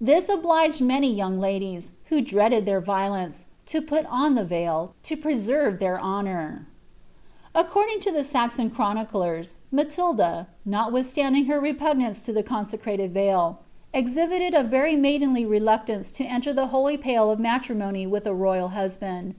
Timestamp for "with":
18.04-18.26